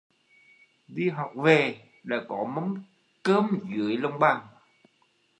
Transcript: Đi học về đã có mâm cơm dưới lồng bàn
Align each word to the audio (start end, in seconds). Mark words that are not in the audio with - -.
Đi 0.87 1.09
học 1.09 1.31
về 1.35 1.79
đã 2.03 2.17
có 2.29 2.43
mâm 2.55 2.83
cơm 3.23 3.59
dưới 3.75 3.97
lồng 3.97 4.19
bàn 4.19 4.47